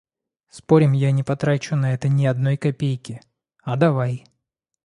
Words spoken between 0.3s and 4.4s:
«Спорим, я не потрачу на это ни одной копейки?»— «А давай!»